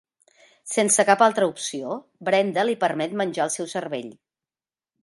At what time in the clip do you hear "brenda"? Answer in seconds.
2.31-2.67